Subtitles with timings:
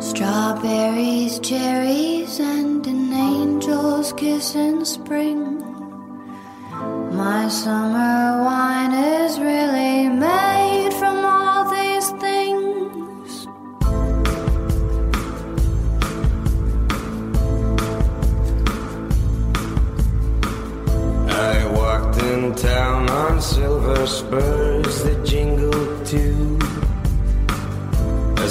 [0.00, 5.60] Strawberries, cherries, and an angel's kiss in spring.
[7.16, 13.46] My summer wine is really made from all these things.
[21.30, 26.58] I walked in town on silver spurs that jingled to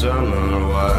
[0.00, 0.97] summer wild.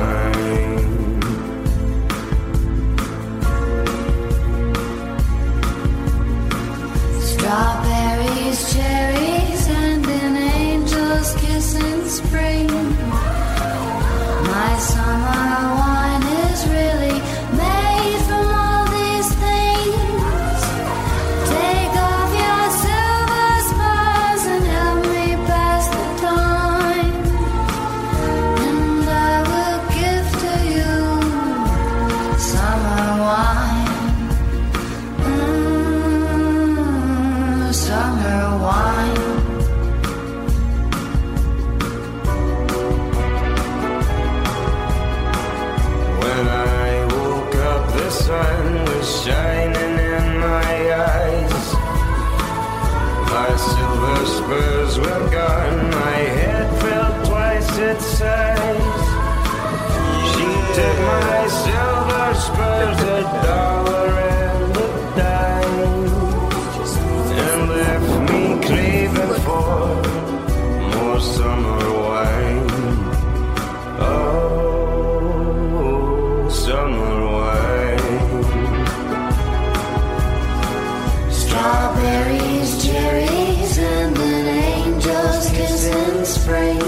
[81.59, 86.79] Strawberries, cherries, and then angel's kiss in spring.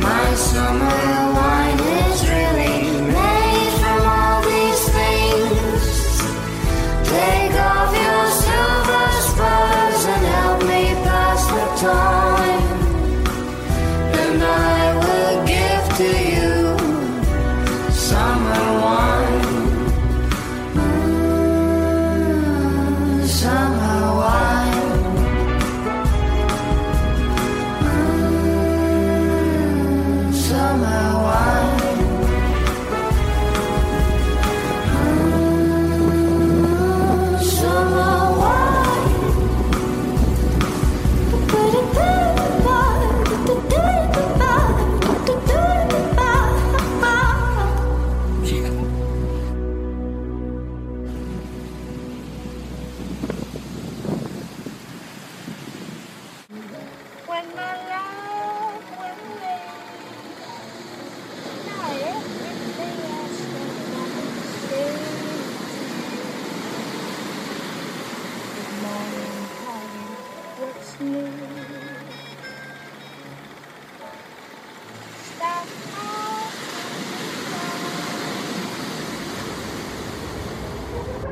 [0.00, 1.23] My summer.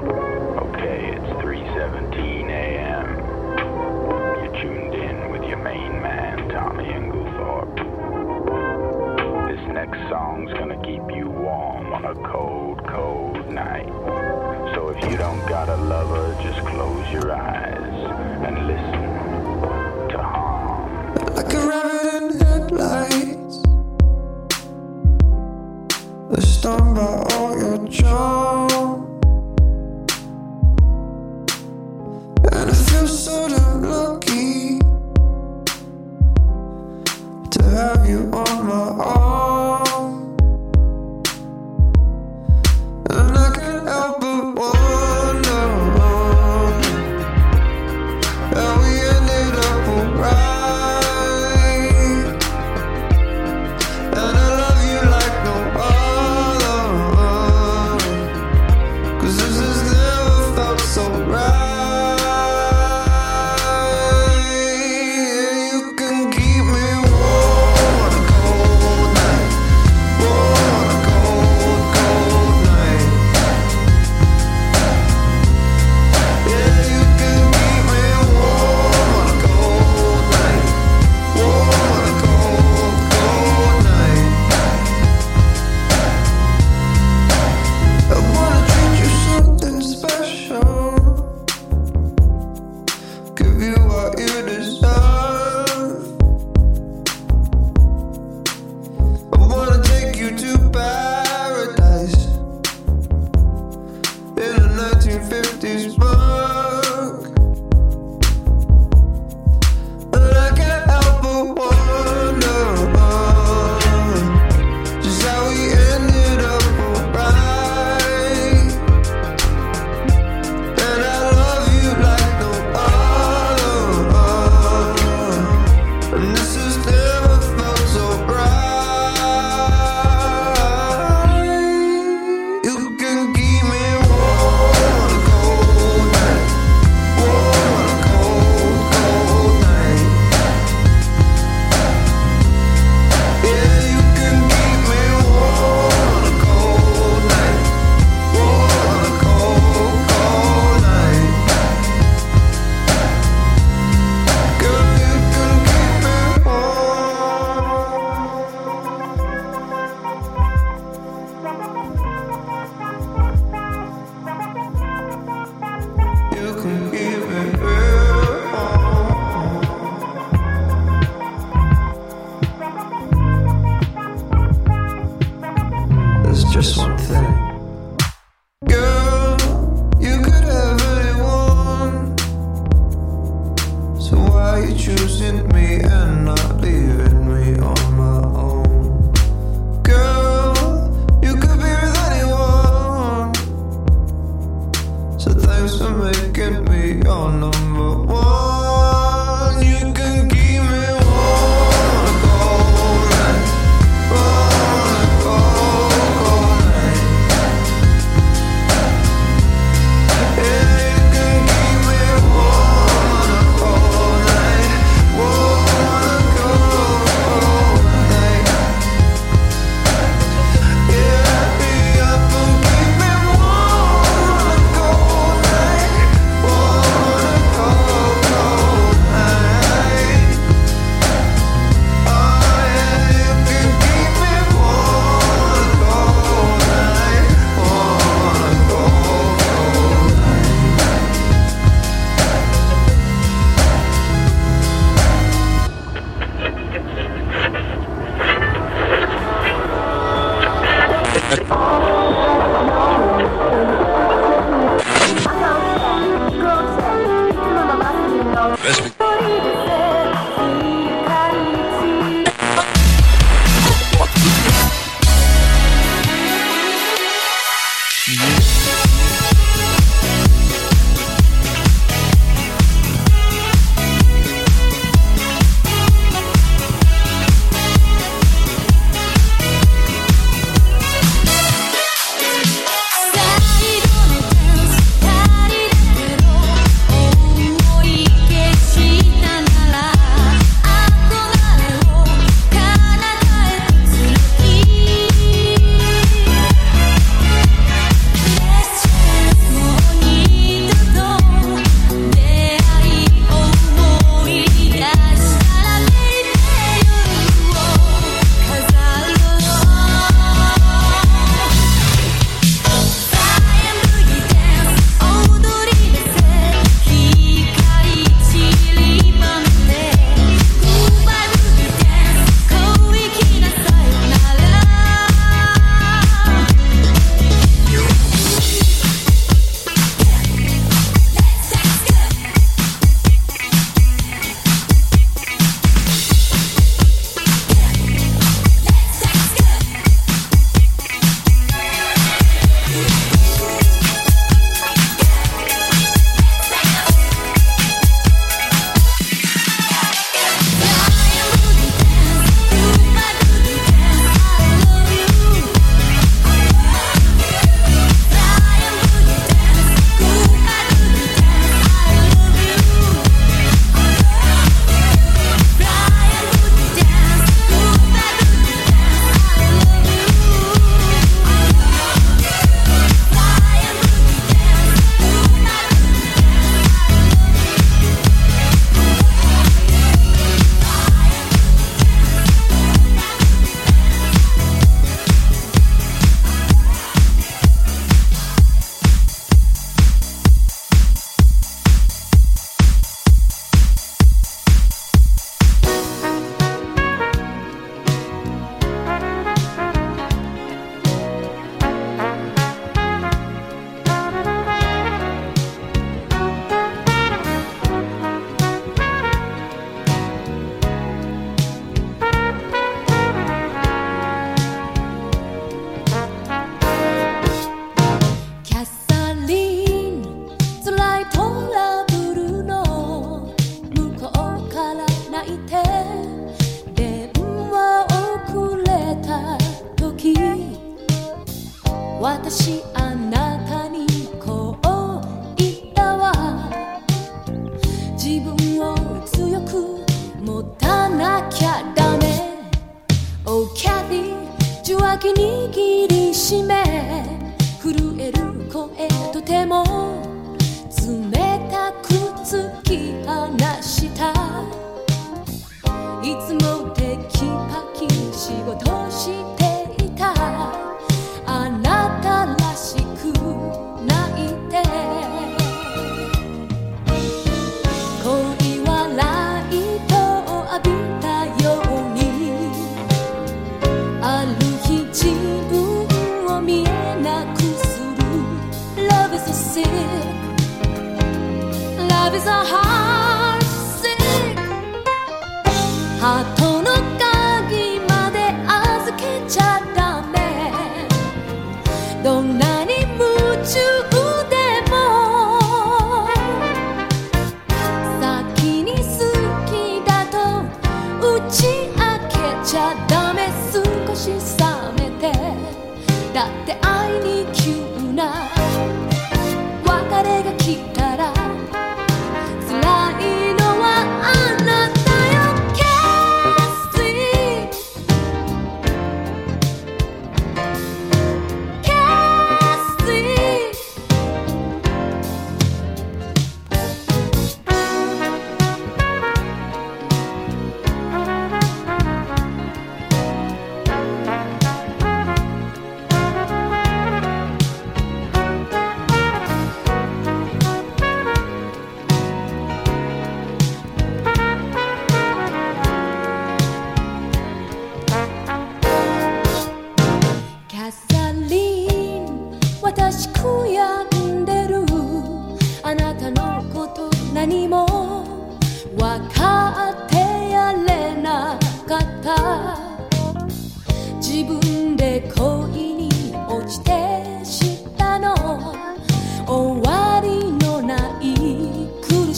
[0.01, 0.22] Bye.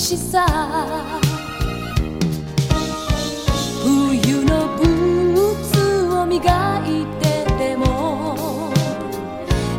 [0.04, 0.44] しさ。
[3.82, 5.36] 冬のブー
[5.72, 5.72] ツ
[6.12, 6.42] を磨
[6.86, 8.36] いてても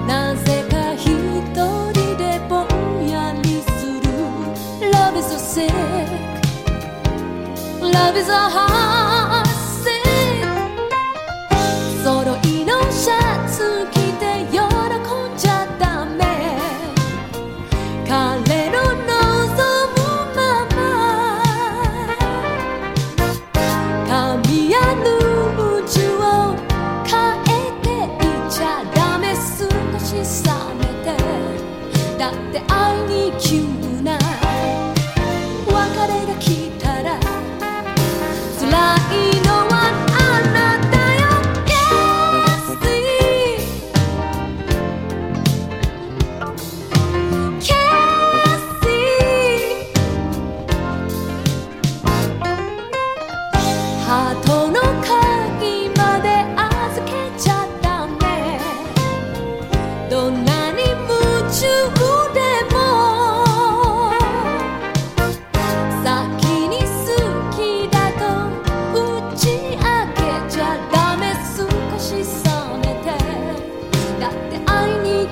[0.08, 3.70] なぜか一人でぼんやりす
[4.02, 4.10] る。
[4.92, 5.72] Love is a sick
[7.82, 8.85] Love is a heart
[33.44, 33.65] you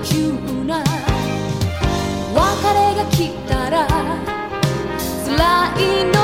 [0.02, 0.32] 急
[0.66, 0.84] な
[2.34, 2.42] 別
[2.74, 3.88] れが来たら
[5.26, 5.32] 辛
[5.78, 6.23] いの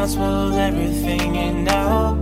[0.00, 2.14] now, swallows everything in now.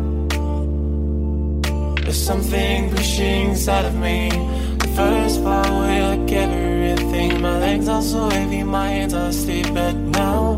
[2.03, 4.31] There's something pushing inside of me.
[4.79, 7.41] The first part away like everything.
[7.41, 10.57] My legs are so heavy, my hands are asleep, but now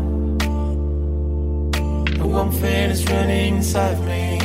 [2.17, 4.39] the warm feeling is running inside of me.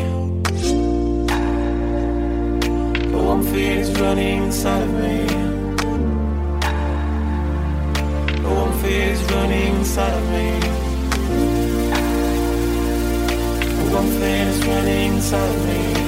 [3.11, 5.17] The warm feeling is running inside of me.
[8.43, 10.86] The warm feeling is running inside of me.
[13.97, 16.06] Feeling is running inside me.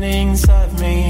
[0.00, 1.07] Inside of me.